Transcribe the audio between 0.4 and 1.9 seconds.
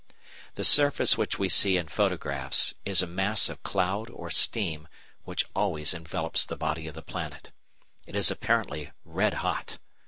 The surface which we see in